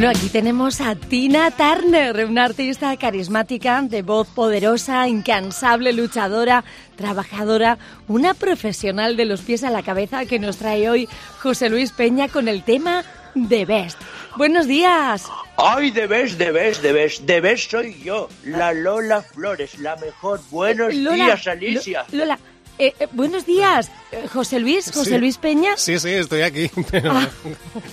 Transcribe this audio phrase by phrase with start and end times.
[0.00, 6.64] Bueno, aquí tenemos a Tina Turner, una artista carismática, de voz poderosa, incansable, luchadora,
[6.96, 7.76] trabajadora,
[8.08, 11.06] una profesional de los pies a la cabeza que nos trae hoy
[11.40, 13.04] José Luis Peña con el tema
[13.50, 14.00] The Best.
[14.38, 15.26] Buenos días.
[15.58, 19.96] Ay, de Best, de Best, de Best, de Best soy yo, la Lola Flores, la
[19.96, 20.40] mejor.
[20.50, 22.06] Buenos días, Alicia.
[22.10, 22.38] Lola,
[22.80, 25.76] eh, eh, buenos días, eh, José Luis, José Luis Peña.
[25.76, 26.70] Sí, sí, estoy aquí.
[26.90, 27.28] Pero, ah.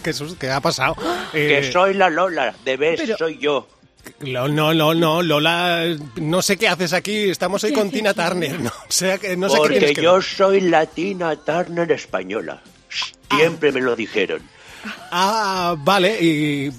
[0.40, 0.96] ¿qué, ha pasado?
[1.34, 3.68] que soy la Lola, de soy yo.
[4.22, 5.84] No, no, no, no, Lola,
[6.16, 9.94] no sé qué haces aquí, estamos hoy con Tina Turner, no, sé, no sé Porque
[9.94, 12.62] yo soy la Tina Turner española,
[13.30, 14.42] siempre me lo dijeron.
[15.12, 16.18] Ah, vale.
[16.22, 16.72] ¿Y,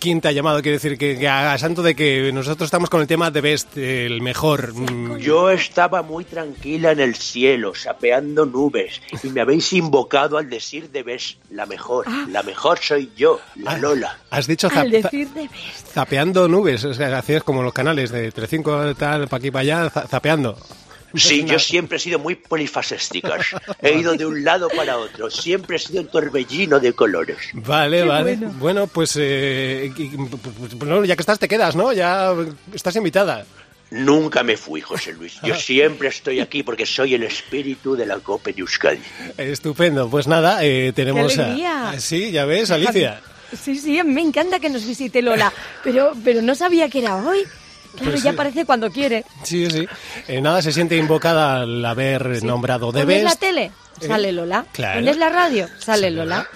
[0.00, 0.62] quién te ha llamado?
[0.62, 4.22] Quiere decir que, a santo de que nosotros estamos con el tema de Best, el
[4.22, 4.74] mejor.
[4.74, 5.18] Mm.
[5.18, 10.90] Yo estaba muy tranquila en el cielo, sapeando nubes, y me habéis invocado al decir
[10.90, 12.06] de Best, la mejor.
[12.08, 12.26] Ah.
[12.30, 14.18] La mejor soy yo, la ah, Lola.
[14.30, 15.88] Has dicho al decir de Best.
[15.92, 19.90] zapeando nubes, o sea, hacías como los canales de 3-5 tal, para aquí para allá,
[19.90, 20.56] zapeando.
[21.14, 23.28] Sí, yo siempre he sido muy polifacéstico.
[23.82, 25.30] He ido de un lado para otro.
[25.30, 27.38] Siempre he sido un torbellino de colores.
[27.54, 28.36] Vale, vale.
[28.36, 29.92] Bueno, pues, eh,
[31.04, 31.92] ya que estás, te quedas, ¿no?
[31.92, 32.32] Ya
[32.72, 33.44] estás invitada.
[33.90, 35.40] Nunca me fui, José Luis.
[35.42, 39.00] Yo siempre estoy aquí porque soy el espíritu de la Copa de Euskadi.
[39.36, 40.08] Estupendo.
[40.08, 41.98] Pues nada, eh, tenemos a...
[41.98, 43.20] Sí, ya ves, Alicia.
[43.60, 47.44] Sí, sí, me encanta que nos visite Lola, pero, pero no sabía que era hoy.
[47.96, 49.24] Claro, pues ya aparece cuando quiere.
[49.42, 49.86] Sí, sí.
[50.28, 53.72] Eh, nada, se siente invocada al haber nombrado de ¿En la tele?
[54.00, 54.66] Eh, sale Lola.
[54.72, 55.00] Claro.
[55.00, 55.68] la radio?
[55.78, 56.46] Sale Lola.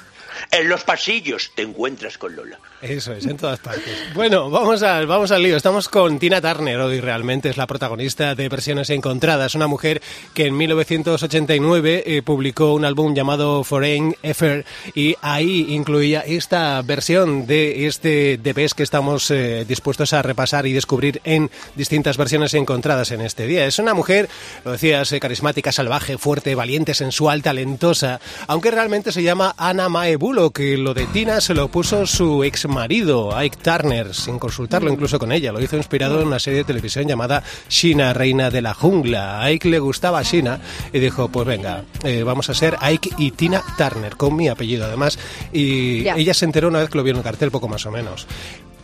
[0.51, 2.59] En los pasillos te encuentras con Lola.
[2.85, 3.95] Eso es, en todas partes.
[4.15, 5.57] Bueno, vamos al, vamos al lío.
[5.57, 10.03] Estamos con Tina Turner hoy, realmente es la protagonista de Versiones Encontradas, una mujer
[10.35, 17.47] que en 1989 eh, publicó un álbum llamado Foreign Effort y ahí incluía esta versión
[17.47, 23.13] de este DPS que estamos eh, dispuestos a repasar y descubrir en distintas versiones encontradas
[23.13, 23.65] en este día.
[23.65, 24.29] Es una mujer,
[24.63, 30.19] lo decías, eh, carismática, salvaje, fuerte, valiente, sensual, talentosa, aunque realmente se llama Ana Mae
[30.53, 35.19] que lo de Tina se lo puso su ex marido, Ike Turner, sin consultarlo incluso
[35.19, 35.53] con ella.
[35.53, 39.41] Lo hizo inspirado en una serie de televisión llamada Shina, Reina de la Jungla.
[39.41, 40.61] A Ike le gustaba Shina
[40.93, 44.85] y dijo, pues venga, eh, vamos a ser Ike y Tina Turner, con mi apellido
[44.85, 45.19] además.
[45.53, 47.91] Y ella se enteró una vez que lo vio en el cartel, poco más o
[47.91, 48.27] menos.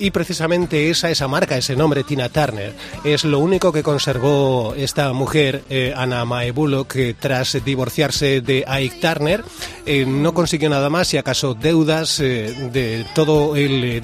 [0.00, 2.74] Y precisamente esa, esa marca, ese nombre, Tina Turner,
[3.04, 6.52] es lo único que conservó esta mujer, eh, Anna Mae
[6.88, 9.44] que tras divorciarse de Ike Turner,
[9.86, 14.02] eh, no consiguió nada más, si acaso deudas de todo el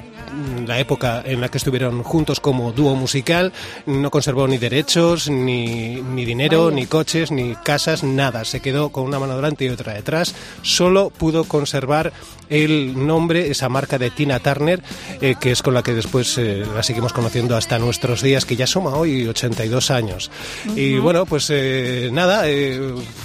[0.66, 3.52] la época en la que estuvieron juntos como dúo musical,
[3.86, 8.44] no conservó ni derechos, ni, ni dinero, ni coches, ni casas, nada.
[8.44, 10.34] Se quedó con una mano delante y otra detrás.
[10.62, 12.12] Solo pudo conservar
[12.48, 14.82] el nombre, esa marca de Tina Turner,
[15.20, 18.56] eh, que es con la que después eh, la seguimos conociendo hasta nuestros días, que
[18.56, 20.30] ya suma hoy 82 años.
[20.74, 22.44] Y bueno, pues eh, nada,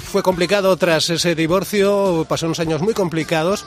[0.03, 3.65] fue complicado tras ese divorcio, pasó unos años muy complicados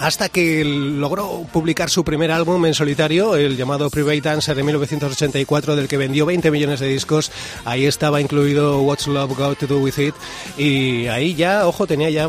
[0.00, 5.76] hasta que logró publicar su primer álbum en solitario, el llamado Private Dancer de 1984,
[5.76, 7.30] del que vendió 20 millones de discos.
[7.64, 10.14] Ahí estaba incluido What's Love Got to Do With It.
[10.56, 12.28] Y ahí ya, ojo, tenía ya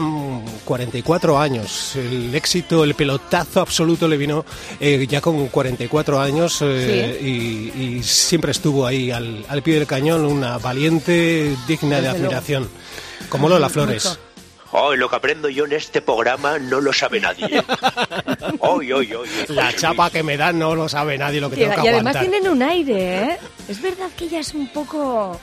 [0.65, 1.95] 44 años.
[1.95, 4.45] El éxito, el pelotazo absoluto le vino
[4.79, 10.57] eh, ya con 44 años eh, y, siempre estuvo ahí al, pie del cañón, una
[10.57, 12.69] valiente digna de admiración.
[13.29, 14.17] Como Lola Flores.
[14.71, 17.63] Hoy lo que aprendo yo en este programa no lo sabe nadie.
[18.59, 19.29] Hoy, hoy, hoy.
[19.49, 22.19] La chapa que me dan no lo sabe nadie lo que tengo que Y además
[22.19, 23.37] tienen un aire, ¿eh?
[23.67, 25.39] Es verdad que ella es un poco...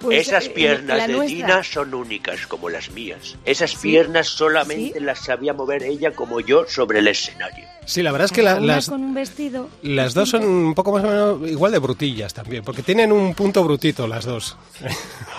[0.00, 3.36] Pues, Esas eh, piernas de Tina son únicas como las mías.
[3.44, 7.66] Esas piernas solamente las sabía mover ella como yo sobre el escenario.
[7.84, 9.68] Sí, la verdad es que las, con un vestido.
[9.82, 13.34] las dos son un poco más o menos igual de brutillas también, porque tienen un
[13.34, 14.56] punto brutito las dos.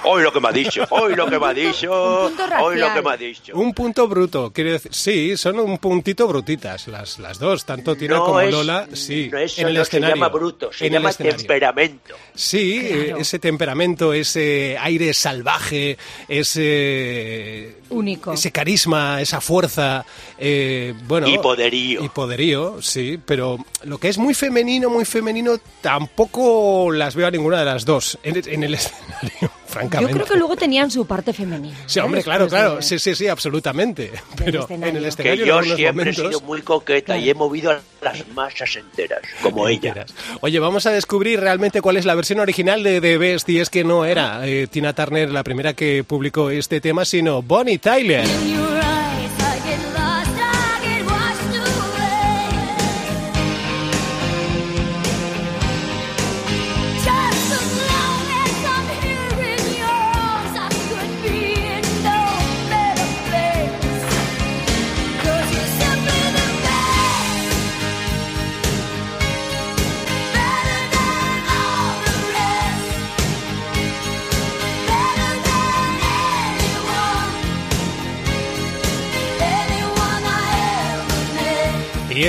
[0.04, 3.02] Hoy lo que me ha dicho, hoy lo que me ha dicho, hoy lo que
[3.02, 3.56] me ha dicho.
[3.56, 8.18] Un punto bruto, quiere decir, sí, son un puntito brutitas las, las dos, tanto Tina
[8.18, 9.88] como Lola, sí, no en el escenario.
[9.88, 12.16] se llama bruto, se llama temperamento.
[12.36, 12.82] Sí,
[13.18, 20.06] ese temperamento, ese aire salvaje, ese único, ese carisma, esa fuerza,
[20.38, 22.04] eh, bueno, y poderío.
[22.04, 27.32] Y poderío, sí, pero lo que es muy femenino, muy femenino, tampoco las veo a
[27.32, 29.61] ninguna de las dos en el escenario.
[30.00, 31.78] Yo creo que luego tenían su parte femenina.
[31.86, 32.82] Sí, hombre, claro, claro.
[32.82, 34.12] Sí, sí, sí, absolutamente.
[34.38, 35.44] Pero en el escenario.
[35.44, 39.68] Que yo siempre he sido muy coqueta y he movido a las masas enteras, como
[39.68, 40.06] ella.
[40.42, 43.50] Oye, vamos a descubrir realmente cuál es la versión original de The Best.
[43.50, 47.42] Y es que no era eh, Tina Turner la primera que publicó este tema, sino
[47.42, 48.26] Bonnie Tyler.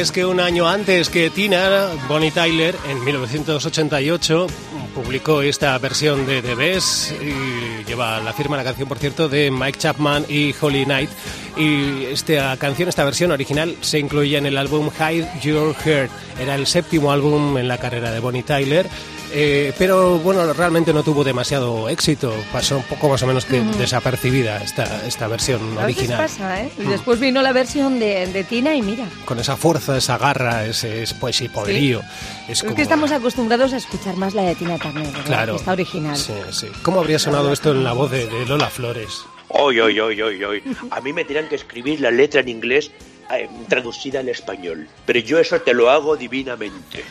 [0.02, 4.48] Es que un año antes que Tina, Bonnie Tyler, en 1988,
[4.96, 9.52] publicó esta versión de The Best y lleva la firma la canción, por cierto, de
[9.52, 11.10] Mike Chapman y Holly Knight.
[11.56, 16.10] Y esta canción, esta versión original, se incluía en el álbum Hide Your Heart.
[16.40, 18.88] Era el séptimo álbum en la carrera de Bonnie Tyler
[19.32, 22.34] eh, pero bueno, realmente no tuvo demasiado éxito.
[22.52, 26.18] Pasó un poco más o menos que desapercibida esta, esta versión a original.
[26.18, 26.70] pasa, ¿eh?
[26.78, 29.06] Y después vino la versión de, Tina y mira.
[29.24, 32.02] Con esa fuerza, esa garra, ese, pues, y poderío.
[32.48, 35.56] Es, que estamos acostumbrados a escuchar más la de Tina también, Claro.
[35.56, 36.16] Esta original.
[36.16, 36.66] Sí, sí.
[36.82, 39.22] ¿Cómo habría sonado esto en la voz de, Lola Flores?
[39.48, 40.62] Hoy, hoy, hoy, hoy, hoy.
[40.90, 42.90] A mí me tienen que escribir la letra en inglés
[43.30, 44.88] eh, traducida al español.
[45.06, 47.04] Pero yo eso te lo hago divinamente.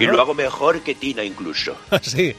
[0.00, 1.76] Y lo hago mejor que Tina incluso.
[2.02, 2.34] sí.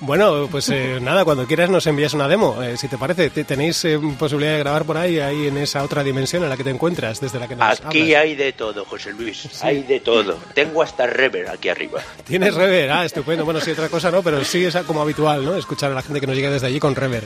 [0.00, 3.30] Bueno, pues eh, nada, cuando quieras nos envías una demo, eh, si te parece.
[3.30, 6.64] ¿Tenéis eh, posibilidad de grabar por ahí, ahí en esa otra dimensión en la que
[6.64, 10.38] te encuentras, desde la que nos Aquí hay de todo, José Luis, hay de todo.
[10.54, 12.00] Tengo hasta rever aquí arriba.
[12.24, 12.90] ¿Tienes rever?
[12.90, 13.44] Ah, estupendo.
[13.44, 15.56] Bueno, sí, otra cosa no, pero sí es como habitual, ¿no?
[15.56, 17.24] Escuchar a la gente que nos llega desde allí con rever.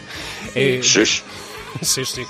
[0.54, 1.04] sí.
[1.82, 2.22] Sí, sí.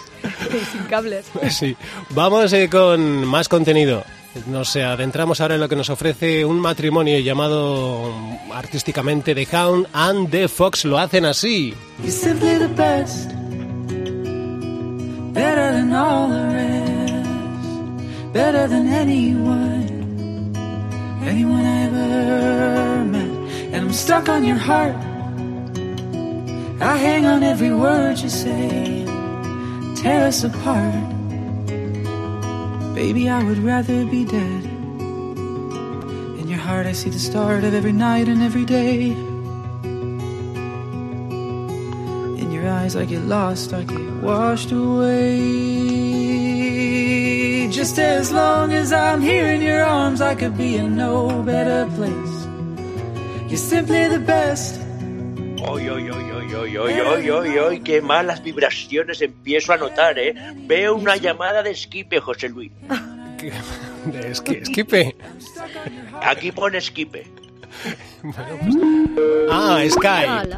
[0.73, 1.27] Sin cables.
[1.51, 1.77] Sí.
[2.11, 4.05] Vamos con más contenido.
[4.47, 8.13] No sé, adentramos ahora en lo que nos ofrece un matrimonio llamado
[8.53, 10.85] artísticamente The Hound and The Fox.
[10.85, 11.75] Lo hacen así.
[23.71, 24.97] And I'm stuck on your heart.
[26.81, 29.05] I hang on every word you say,
[29.97, 31.18] tear us apart.
[32.99, 34.65] Baby, I would rather be dead.
[36.41, 39.13] In your heart, I see the start of every night and every day.
[42.43, 45.29] In your eyes, I get lost, I get washed away.
[47.71, 51.89] Just as long as I'm here in your arms, I could be in no better
[51.95, 52.49] place.
[53.49, 54.88] You're simply the best.
[55.71, 60.19] Oy, oy, oy, oy, oy, oy, oy, oy, oy, qué malas vibraciones empiezo a notar,
[60.19, 60.35] ¿eh?
[60.57, 62.73] Veo una llamada de Esquipe, José Luis.
[64.07, 65.15] De esqui- esquipe.
[66.23, 67.27] Aquí pone esquipe.
[69.51, 70.57] Ah, Skype.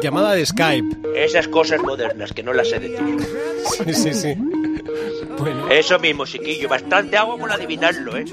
[0.00, 0.96] Llamada de Skype.
[1.16, 3.16] Esas cosas modernas que no las sé decir.
[3.86, 4.34] Sí, sí, sí.
[5.38, 6.68] Bueno, Eso mismo, chiquillo.
[6.68, 8.24] Bastante hago con adivinarlo, ¿eh?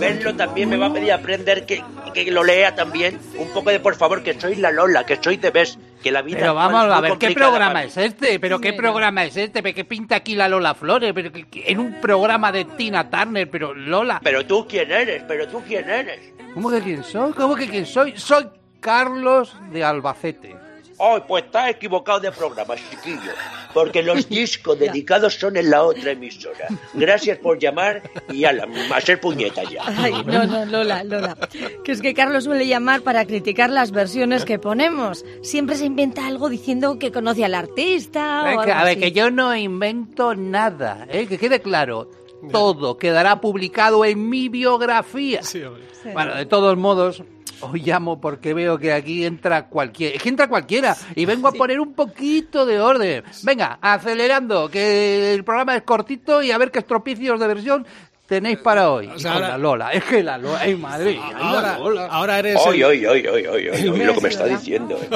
[0.00, 3.18] Verlo también me va a pedir aprender que, que lo lea también.
[3.36, 6.22] Un poco de por favor, que soy la Lola, que soy de Bes, que la
[6.22, 8.40] vida Pero vamos es a ver, ¿qué programa es este?
[8.40, 9.62] ¿Pero qué programa es este?
[9.62, 11.12] ¿Qué pinta aquí la Lola Flores?
[11.14, 15.22] Pero que- que- en un programa de Tina Turner, pero Lola, Pero tú quién eres,
[15.28, 16.20] pero tú quién eres.
[16.54, 17.32] ¿cómo que quién soy?
[17.32, 18.14] ¿Cómo que quién soy?
[18.16, 18.48] Soy
[18.80, 20.56] Carlos de Albacete.
[21.00, 23.30] Oh, pues estás equivocado de programa, chiquillo.
[23.72, 26.66] Porque los discos dedicados son en la otra emisora.
[26.94, 28.02] Gracias por llamar
[28.32, 29.82] y a, la, a hacer puñeta ya.
[29.86, 31.36] Ay, no, no, Lola, Lola.
[31.84, 35.24] Que es que Carlos suele llamar para criticar las versiones que ponemos.
[35.42, 38.92] Siempre se inventa algo diciendo que conoce al artista o Eh, que- algo a ver,
[38.92, 39.00] así.
[39.00, 41.26] que yo no invento nada, ¿eh?
[41.26, 42.10] que quede claro.
[42.52, 45.42] Todo quedará publicado en mi biografía.
[45.42, 45.84] sí, hombre.
[46.02, 46.10] Sí.
[46.12, 47.24] Bueno, de todos modos,
[47.60, 50.16] hoy llamo porque veo que aquí entra cualquiera.
[50.16, 50.96] Es que entra cualquiera.
[51.14, 53.24] Y vengo a poner un poquito de orden.
[53.42, 57.86] Venga, acelerando, que el programa es cortito y a ver qué estropicios de versión
[58.28, 59.08] tenéis para hoy.
[59.08, 59.92] O sea, ahora- la Lola.
[59.92, 60.58] Es que la Lola.
[60.60, 61.14] ¡Ay, madre!
[61.16, 62.06] la Ahora, Lola.
[62.06, 62.56] ahora eres.
[62.64, 64.96] Oy, el- oy, oy, oy, oy, oy, oy, lo que me está diciendo.
[65.00, 65.08] eh.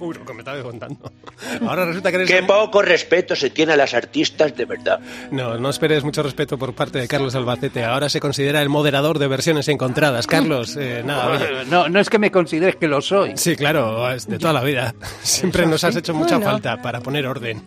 [0.00, 1.12] Uy, lo que me estaba contando.
[1.66, 2.30] Ahora resulta que eres.
[2.30, 5.00] Qué poco respeto se tiene a las artistas de verdad.
[5.32, 7.84] No, no esperes mucho respeto por parte de Carlos Albacete.
[7.84, 10.26] Ahora se considera el moderador de versiones encontradas.
[10.26, 11.64] Carlos, eh, nada, oye.
[11.68, 13.32] No, no es que me consideres que lo soy.
[13.36, 14.94] Sí, claro, es de toda la vida.
[15.22, 16.52] Siempre nos has hecho mucha Bueno.
[16.52, 17.62] falta para poner orden.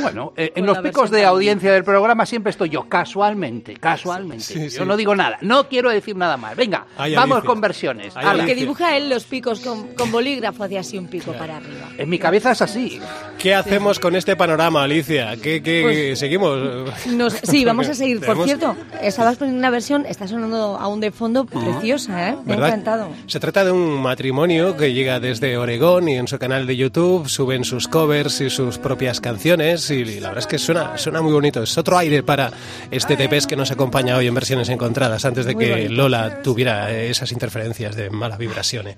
[0.00, 4.03] Bueno, eh, en los picos de audiencia del programa siempre estoy yo, casualmente, casualmente.
[4.38, 4.84] Sí, yo sí.
[4.84, 6.56] no digo nada, no quiero decir nada más.
[6.56, 7.48] Venga, Ay, vamos Alicia.
[7.48, 8.16] con versiones.
[8.16, 8.34] Ala.
[8.34, 11.88] Porque dibuja él los picos con, con bolígrafo, hacia así un pico para arriba.
[11.98, 13.00] En mi cabeza es así.
[13.38, 15.36] ¿Qué hacemos con este panorama, Alicia?
[15.42, 16.58] ¿Qué, qué Pues- seguimos?
[17.06, 18.18] Nos- sí, vamos a seguir.
[18.18, 22.36] Por Tenemos- cierto, estabas poniendo una versión, está sonando aún de fondo preciosa, ¿eh?
[22.44, 23.08] Me encantado.
[23.26, 27.28] Se trata de un matrimonio que llega desde Oregón y en su canal de YouTube
[27.28, 31.32] suben sus covers y sus propias canciones y la verdad es que suena, suena muy
[31.32, 31.62] bonito.
[31.62, 32.50] Es otro aire para
[32.90, 35.92] este TPS que nos acompaña hoy en versiones encontradas antes de Muy que bonito.
[35.92, 38.88] Lola tuviera esas interferencias de mala vibración.
[38.88, 38.96] eh.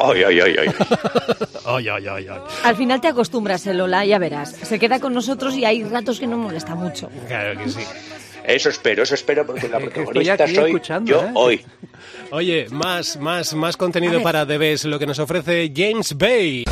[0.00, 0.68] Ay, ay, ay, ay.
[1.66, 2.38] Ay, ay, ay, ay.
[2.64, 4.52] Al final te acostumbras, eh, Lola, ya verás.
[4.62, 7.10] Se queda con nosotros y hay ratos que no molesta mucho.
[7.26, 7.80] Claro que sí.
[8.44, 11.30] Eso espero, eso espero porque la protagonista soy escuchando, yo ¿eh?
[11.34, 11.64] hoy.
[12.30, 16.64] Oye, más, más, más contenido para Debes, lo que nos ofrece James Bay.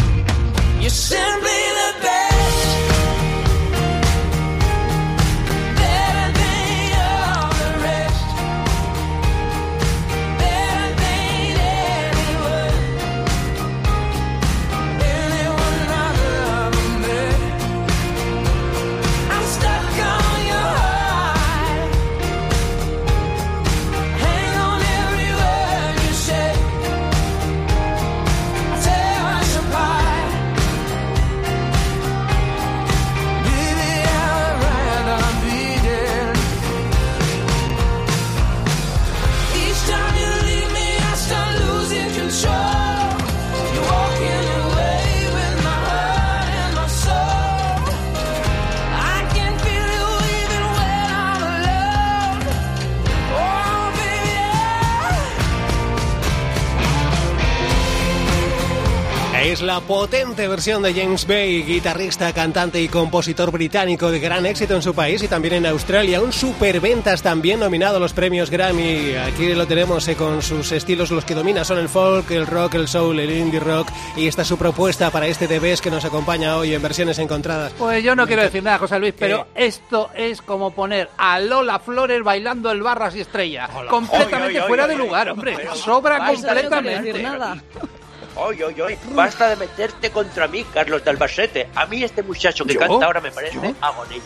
[59.87, 64.95] Potente versión de James Bay, guitarrista, cantante y compositor británico de gran éxito en su
[64.95, 66.21] país y también en Australia.
[66.21, 69.15] Un superventas también nominado a los premios Grammy.
[69.15, 72.75] Aquí lo tenemos eh, con sus estilos, los que domina son el folk, el rock,
[72.75, 73.89] el soul, el indie rock.
[74.17, 77.73] Y esta es su propuesta para este DBS que nos acompaña hoy en versiones encontradas.
[77.79, 81.79] Pues yo no quiero decir nada, José Luis, pero esto es como poner a Lola
[81.79, 83.69] Flores bailando el Barras y Estrella.
[83.89, 85.57] Completamente Ay, ay, ay, fuera de lugar, hombre.
[85.75, 87.03] Sobra No completamente.
[87.03, 87.57] decir nada.
[88.37, 91.69] Oy, oy, oy, basta de meterte contra mí, Carlos de Albacete.
[91.75, 92.81] A mí este muchacho que ¿Yo?
[92.81, 93.63] canta ahora me parece ¿Yo?
[93.81, 94.21] Agoney.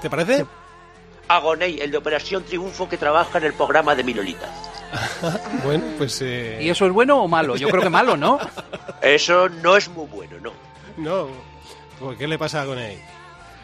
[0.00, 0.46] ¿Te parece?
[1.28, 4.48] Agoney, el de Operación Triunfo que trabaja en el programa de Minolita.
[5.64, 6.20] Bueno, pues...
[6.20, 7.56] eh, ¿Y eso es bueno o malo?
[7.56, 8.38] Yo creo que malo, ¿no?
[9.00, 10.52] Eso no es muy bueno, ¿no?
[10.98, 11.28] No.
[11.98, 12.98] ¿Por ¿Qué le pasa con él?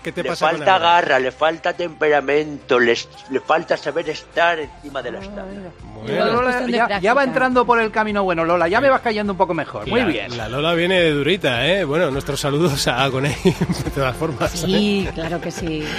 [0.09, 5.03] ¿Qué te Le pasa falta garra, le falta temperamento, les- le falta saber estar encima
[5.03, 5.73] de las tablas.
[6.03, 6.25] Bueno.
[6.43, 8.69] Lola, ya, va entrando por el camino bueno, Lola.
[8.69, 9.87] Ya me vas cayendo un poco mejor.
[9.87, 10.37] Muy La- bien.
[10.37, 11.85] La Lola viene de durita, ¿eh?
[11.85, 13.35] Bueno, nuestros saludos a Agoney,
[13.85, 14.50] de todas formas.
[14.53, 15.85] Sí, claro que sí.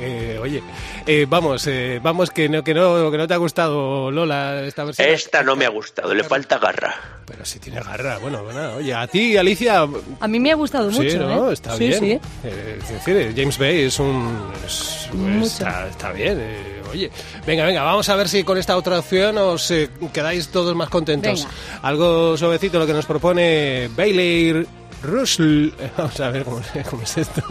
[0.00, 0.62] Eh, oye,
[1.06, 4.84] eh, vamos, eh, vamos que no, que no, que no te ha gustado Lola esta
[4.84, 5.08] versión.
[5.08, 6.94] Esta no me ha gustado, le falta garra.
[7.26, 9.86] Pero si tiene garra, bueno, bueno, oye, a ti, Alicia,
[10.20, 11.50] A mí me ha gustado mucho, sí, ¿no?
[11.50, 11.52] ¿eh?
[11.54, 12.00] Está sí, bien.
[12.00, 14.50] Sí, Eh, es decir, James Bay es un...
[14.64, 15.44] es- Mucho.
[15.44, 17.10] está, está bien, eh, oye.
[17.46, 20.88] Venga, venga, vamos a ver si con esta otra opción os eh, quedáis todos más
[20.88, 21.42] contentos.
[21.44, 21.54] Venga.
[21.82, 24.66] Algo suavecito lo que nos propone Bailey
[25.04, 25.70] Russell.
[25.96, 27.42] Vamos a ver cómo, cómo es esto.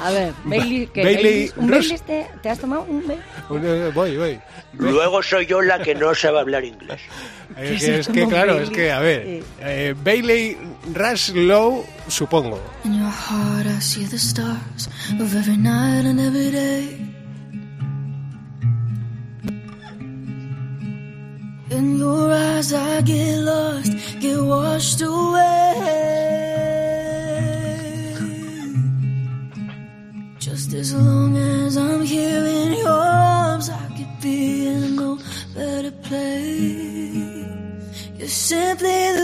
[0.00, 1.02] A ver, Bailey, ¿qué?
[1.04, 1.50] Bailey?
[1.56, 1.70] ¿Un
[2.06, 3.24] te, te has tomado un Bailey?
[3.64, 4.40] Eh, voy, voy.
[4.74, 7.00] Luego soy yo la que no sabe hablar inglés.
[7.56, 8.74] Eh, que es que claro, es Bailey?
[8.74, 9.42] que a ver, Sí.
[9.60, 10.56] eh, Bailey
[10.92, 12.58] Rushlow, supongo.
[12.84, 14.88] In your heart, I see the stars
[15.20, 16.98] of every night and every day.
[21.70, 26.13] In your eyes, I get lost, get washed away.
[38.44, 39.23] Simply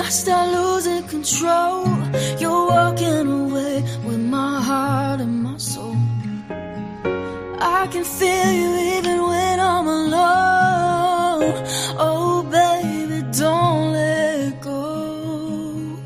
[0.00, 1.84] I start losing control.
[2.38, 5.96] You're walking away with my heart and my soul.
[7.60, 11.52] I can feel you even when I'm alone.
[11.98, 15.98] Oh, baby, don't let go.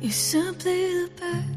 [0.00, 1.56] You're simply the best.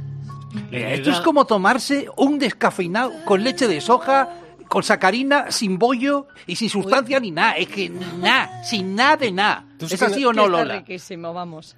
[0.71, 4.29] Esto es como tomarse un descafeinado con leche de soja,
[4.69, 7.53] con sacarina, sin bollo y sin sustancia ni nada.
[7.57, 9.65] Es que nada, sin nada de nada.
[9.79, 10.75] ¿Es así o no, Está Lola?
[10.77, 11.75] riquísimo, vamos.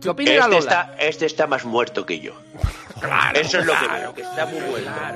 [0.00, 0.58] ¿Qué opina Este Lola?
[0.58, 2.32] está, este está más muerto que yo.
[3.34, 4.60] Eso es lo que veo, que está muy.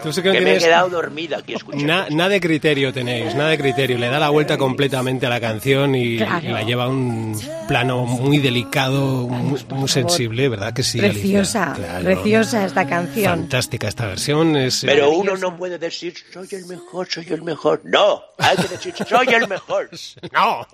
[0.03, 1.87] Tú sí que me he quedado dormida aquí escuchando.
[1.87, 3.99] Na- nada de criterio tenéis, nada de criterio.
[3.99, 6.51] Le da la vuelta completamente a la canción y, Claro.
[6.51, 10.73] la lleva a un plano muy delicado, muy, muy sensible, ¿verdad?
[10.73, 10.99] Que sí?
[10.99, 12.05] Preciosa, Claro.
[12.05, 13.25] preciosa esta canción.
[13.41, 14.57] Fantástica esta versión.
[14.57, 17.81] Es, Pero eh, uno no puede decir soy el mejor, soy el mejor.
[17.85, 19.91] No, hay que decir soy el mejor.
[20.33, 20.67] ¡No!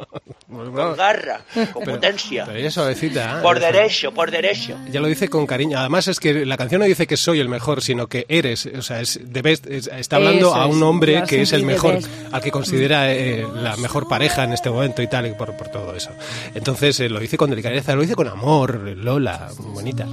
[0.48, 1.40] Con garra,
[1.72, 2.44] con potencia.
[2.46, 3.38] Pero ella es suavecita.
[3.38, 3.42] ¿eh?
[3.42, 4.76] Por derecho, por derecho.
[4.90, 5.78] Ya lo dice con cariño.
[5.78, 8.66] Además es que la canción no dice que soy el mejor, sino que eres.
[8.66, 11.42] O sea, es, de best- es- está hablando Eso a un es, hombre are que
[11.42, 12.08] es el mejor, best.
[12.32, 15.68] al que considera eh, la mejor pareja en este momento y tal, y por, por
[15.68, 16.10] todo eso.
[16.54, 20.06] Entonces eh, lo dice con delicadeza, lo dice con amor, Lola, bonita.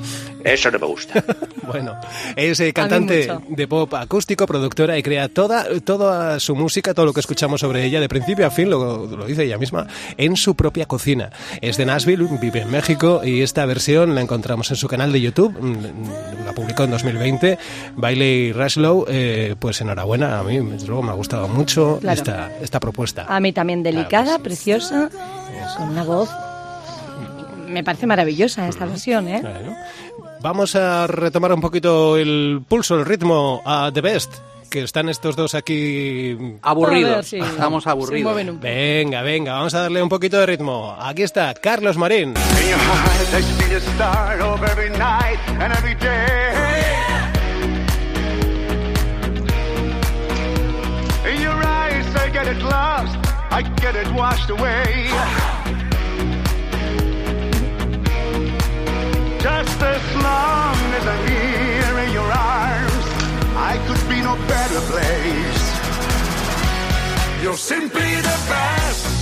[0.43, 1.23] Eso no me gusta.
[1.65, 1.99] Bueno,
[2.35, 7.13] es eh, cantante de pop acústico, productora y crea toda, toda su música, todo lo
[7.13, 10.53] que escuchamos sobre ella, de principio a fin, lo, lo dice ella misma, en su
[10.53, 11.31] propia cocina.
[11.61, 15.21] Es de Nashville, vive en México y esta versión la encontramos en su canal de
[15.21, 17.57] YouTube, mm, la publicó en 2020.
[17.95, 22.17] Bailey Rushlow, eh, pues enhorabuena, a mí desde luego me ha gustado mucho Claro.
[22.17, 23.25] esta, esta propuesta.
[23.27, 25.09] A mí también delicada, Claro, pues, preciosa,
[25.77, 26.29] con una voz.
[27.67, 29.39] Me parece maravillosa esta versión, ¿eh?
[29.41, 29.73] Claro.
[30.41, 34.33] Vamos a retomar un poquito el pulso, el ritmo a The Best,
[34.69, 37.27] que están estos dos aquí A ver Aburridos.
[37.27, 38.59] si Estamos aburridos.
[38.61, 40.95] Venga, venga, vamos a darle un poquito de ritmo.
[40.99, 42.33] Aquí está Carlos Marín.
[52.45, 53.17] Get it lost,
[53.49, 55.09] I get it washed away.
[59.39, 63.05] Just as long as I'm here in your arms,
[63.57, 65.63] I could be no better place.
[67.41, 69.14] You're simply the best.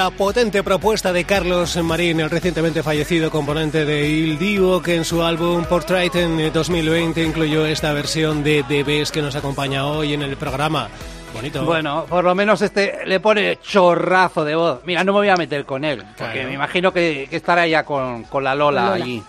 [0.00, 5.04] La potente propuesta de Carlos Marín, el recientemente fallecido componente de Il Divo, que en
[5.04, 10.14] su álbum Portrait en 2020 incluyó esta versión de The Best que nos acompaña hoy
[10.14, 10.88] en el programa.
[11.34, 11.66] Bonito.
[11.66, 14.80] Bueno, por lo menos este le pone chorrazo de voz.
[14.86, 16.48] Mira, no me voy a meter con él, porque Claro.
[16.48, 18.94] me imagino que, que estará ya con, con la Lola, Lola.
[19.04, 19.22] allí.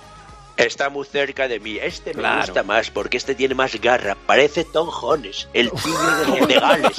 [0.58, 1.78] Está muy cerca de mí.
[1.82, 2.42] Este me Claro.
[2.42, 4.16] gusta más porque este tiene más garra.
[4.28, 6.98] Parece Tom Jones, el tigre de, de Gales.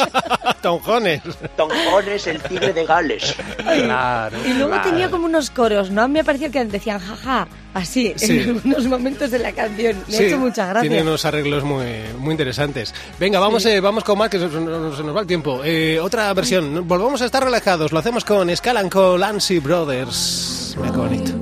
[0.63, 1.23] Tonjones.
[1.57, 3.35] Tom Jones, el tigre de Gales.
[3.63, 4.37] Claro.
[4.45, 4.91] Y luego claro.
[4.91, 6.09] tenía como unos coros, ¿no?
[6.09, 8.41] Me pareció que decían jaja, así, Sí.
[8.41, 9.97] en algunos momentos de la canción.
[10.09, 10.89] Me Sí, ha hecho mucha gracia.
[10.91, 11.87] Tiene unos arreglos muy,
[12.19, 12.93] muy interesantes.
[13.21, 15.61] Venga, vamos, eh, vamos con más, que se, se nos va el tiempo.
[15.65, 16.87] Eh, otra versión.
[16.89, 17.93] Volvamos a estar relajados.
[17.93, 20.77] Lo hacemos con Scalan con Lancy Brothers.
[20.83, 21.33] Qué bonito.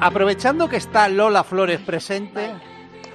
[0.00, 2.52] Aprovechando que está Lola Flores presente.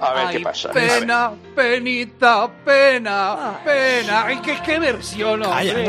[0.00, 0.70] A ver Ay, qué pasa.
[0.70, 4.24] Pena, penita, pena, pena.
[4.26, 5.48] Ay, qué, qué versión, hombre.
[5.50, 5.84] Cállate,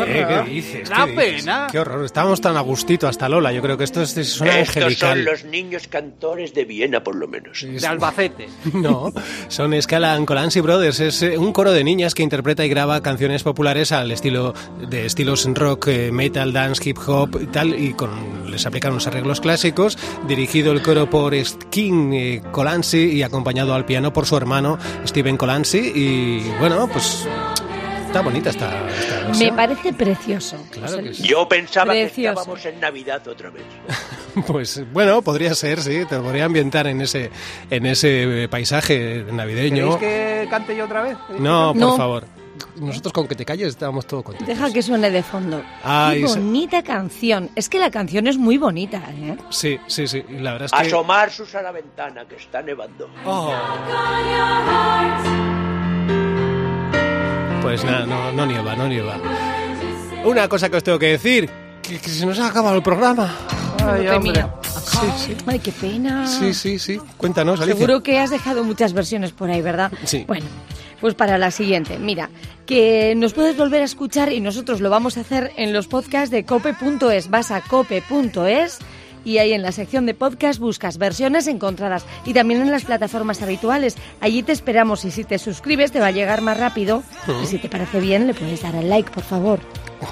[0.46, 0.90] ¿qué dices?
[0.90, 1.44] La ¿Qué dices?
[1.44, 1.68] pena.
[1.72, 2.06] Qué horror.
[2.06, 3.52] Estábamos tan a gustito hasta Lola.
[3.52, 5.16] Yo creo que esto es, es una Estos angelical.
[5.18, 7.62] son los niños cantores de Viena, por lo menos.
[7.62, 8.48] De Albacete.
[8.76, 9.12] No,
[9.48, 11.00] son Scalan Colancy Brothers.
[11.00, 14.54] Es eh, un coro de niñas que interpreta y graba canciones populares al estilo
[14.90, 19.08] de estilos rock, eh, metal, dance, hip hop y tal, y con, les aplican unos
[19.08, 19.98] arreglos clásicos.
[20.28, 25.38] Dirigido el coro por Skin eh, Colancy y acompañado al piano por su hermano Steven
[25.38, 25.92] Colancy.
[25.96, 27.28] Y bueno, pues
[28.08, 30.58] está bonita esta, esta Me parece precioso.
[30.72, 31.24] Claro que sí.
[31.28, 32.16] Yo pensaba Precioso.
[32.36, 33.64] que estábamos en Navidad otra vez.
[34.48, 37.32] Pues bueno, podría ser, sí, te podría ambientar en ese,
[37.70, 39.98] en ese paisaje navideño.
[39.98, 41.16] ¿Queréis que cante yo otra vez?
[41.40, 41.96] No, por No.
[41.96, 42.26] favor.
[42.76, 44.48] Nosotros con que te calles estábamos todos contentos.
[44.48, 45.62] Deja que suene de fondo.
[45.84, 47.50] Ay, Qué bonita canción.
[47.56, 49.38] Es que la canción es muy bonita, ¿eh?
[49.50, 50.24] Sí, sí, sí.
[50.30, 50.88] La verdad es que...
[50.88, 53.10] Asomarsus a la ventana, que está nevando.
[53.26, 53.54] Oh,
[57.62, 59.18] pues nada, no, no nieva, no nieva.
[60.24, 61.50] Una cosa que os tengo que decir,
[61.82, 63.34] que, que se nos ha acabado el programa.
[63.84, 64.32] Ay, hombre.
[64.34, 64.54] mía.
[65.46, 66.28] Ay, qué pena.
[66.28, 67.00] Sí, sí, sí.
[67.18, 67.76] Cuéntanos, Alicia.
[67.76, 69.92] Seguro que has dejado muchas versiones por ahí, ¿verdad?
[70.06, 70.24] Sí.
[70.28, 70.46] Bueno,
[71.06, 72.32] pues para la siguiente, mira,
[72.66, 76.32] que nos puedes volver a escuchar y nosotros lo vamos a hacer en los podcasts
[76.32, 77.30] de cope.es.
[77.30, 78.80] Vas a cope.es
[79.24, 83.44] y ahí en la sección de podcast buscas versiones encontradas y también en las plataformas
[83.44, 83.98] habituales.
[84.20, 87.04] Allí te esperamos y si te suscribes te va a llegar más rápido
[87.44, 89.60] y si te parece bien le puedes dar al like, por favor.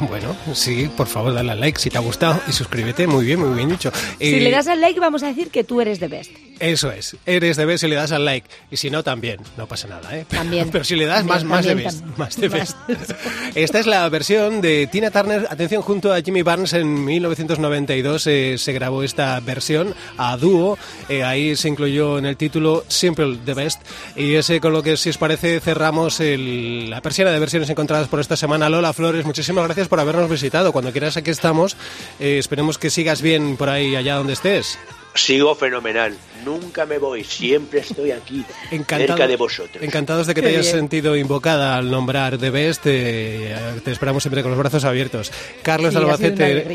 [0.08, 3.08] Bueno, sí, por favor, dale al like si te ha gustado y suscríbete.
[3.08, 3.92] Muy bien, muy bien dicho.
[4.20, 6.32] Si Eh, le das al like vamos a decir que tú eres de best.
[6.64, 7.18] Eso es.
[7.26, 8.48] Eres de Best si le das al like.
[8.72, 9.40] Y si no, también.
[9.58, 10.26] No pasa nada, ¿eh?
[10.30, 10.70] También.
[10.72, 12.00] Pero si le das, También, más, más de también, Best.
[12.00, 12.18] también.
[12.20, 12.48] Más de.
[12.48, 12.78] Best.
[13.56, 15.48] Esta es la versión de Tina Turner.
[15.50, 20.78] Atención, junto a Jimmy Barnes en 1992 eh, se grabó esta versión a dúo.
[21.10, 23.82] Eh, ahí se incluyó en el título Simple the Best.
[24.16, 28.08] Y ese con lo que, si os parece, cerramos el- la persiana de versiones encontradas
[28.08, 28.70] por esta semana.
[28.70, 30.72] Lola Flores, muchísimas gracias por habernos visitado.
[30.72, 31.76] Cuando quieras, aquí estamos.
[32.20, 34.80] Eh, esperemos que sigas bien por ahí, allá donde estés.
[35.16, 36.16] Sigo fenomenal.
[36.46, 37.24] Nunca me voy.
[37.24, 38.44] Siempre estoy aquí.
[38.72, 39.84] Encantado- cerca de vosotros.
[39.84, 40.76] Encantados de que Qué te hayas bien.
[40.78, 42.82] sentido invocada al nombrar The Best.
[42.86, 45.32] eh, te esperamos siempre con los brazos abiertos.
[45.62, 46.66] Carlos Sí, Albacete.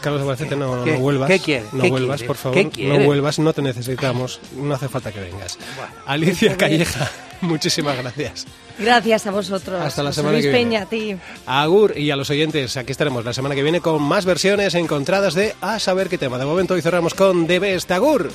[0.00, 1.28] Carlos Albacete, no, ¿Qué- no vuelvas.
[1.28, 1.64] qué quiere?
[1.72, 2.26] No ¿Qué vuelvas, quiere?
[2.26, 2.56] por favor.
[2.58, 3.04] ¿Qué No quiere?
[3.04, 4.40] vuelvas, no te necesitamos.
[4.56, 5.58] No hace falta que vengas.
[6.06, 6.56] Alicia Joder.
[6.56, 7.10] Calleja,
[7.42, 8.46] muchísimas gracias.
[8.78, 9.78] Gracias a vosotros.
[9.82, 10.64] Hasta la semana Luis que viene.
[10.64, 11.14] Peña, a ti.
[11.44, 15.34] Agur y a los oyentes, aquí estaremos la semana que viene con más versiones encontradas
[15.34, 16.38] de A saber qué tema.
[16.38, 17.90] De momento hoy cerramos con The Best.
[17.90, 18.30] Agur.